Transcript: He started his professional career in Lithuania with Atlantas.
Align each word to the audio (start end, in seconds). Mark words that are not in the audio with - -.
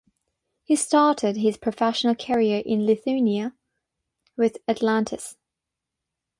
He 0.63 0.75
started 0.75 1.37
his 1.37 1.57
professional 1.59 2.15
career 2.15 2.63
in 2.65 2.87
Lithuania 2.87 3.53
with 4.35 4.57
Atlantas. 4.67 5.37